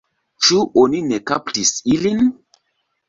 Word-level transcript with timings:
Ĉu 0.45 0.61
oni 0.85 1.03
ne 1.11 1.19
kaptis 1.33 1.75
ilin? 1.97 2.25